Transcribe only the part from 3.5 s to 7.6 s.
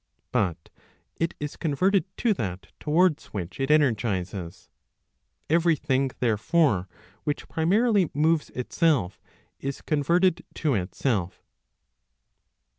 it energizes. Every thing therefore which